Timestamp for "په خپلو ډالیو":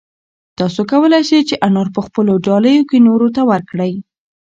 1.95-2.87